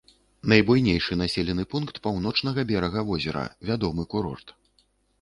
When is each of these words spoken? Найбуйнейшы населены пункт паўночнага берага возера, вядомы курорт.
Найбуйнейшы 0.53 1.17
населены 1.23 1.67
пункт 1.75 2.01
паўночнага 2.09 2.67
берага 2.75 3.07
возера, 3.13 3.47
вядомы 3.73 4.11
курорт. 4.17 4.61